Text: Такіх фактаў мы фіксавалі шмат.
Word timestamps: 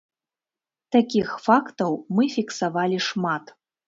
Такіх 0.95 1.27
фактаў 1.47 1.91
мы 2.15 2.23
фіксавалі 2.37 2.97
шмат. 3.09 3.53